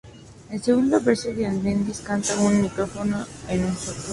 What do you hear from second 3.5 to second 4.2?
un soporte.